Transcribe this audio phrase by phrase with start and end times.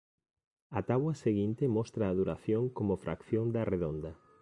[0.77, 4.11] A táboa seguinte mostra a duración como fracción da redonda.